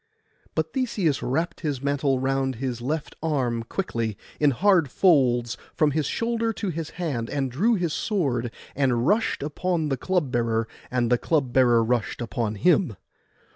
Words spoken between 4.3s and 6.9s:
in hard folds, from his shoulder to his